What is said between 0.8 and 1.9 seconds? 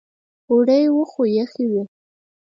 و خو یخې وې.